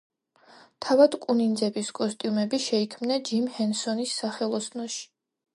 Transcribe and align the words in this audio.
თავად 0.85 1.17
კუ 1.25 1.35
ნინძების 1.41 1.93
კოსტიუმები 1.99 2.63
შეიქმნა 2.65 3.21
ჯიმ 3.31 3.47
ჰენსონის 3.59 4.19
სახელოსნოში. 4.23 5.07